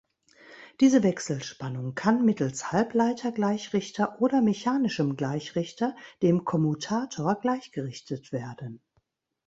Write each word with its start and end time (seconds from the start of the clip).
Diese 0.79 1.03
Wechselspannung 1.03 1.93
kann 1.93 2.25
mittels 2.25 2.71
Halbleiter-Gleichrichter 2.71 4.19
oder 4.19 4.41
mechanischem 4.41 5.15
Gleichrichter, 5.15 5.95
dem 6.23 6.43
Kommutator, 6.43 7.35
gleichgerichtet 7.39 8.31
werden. 8.31 8.81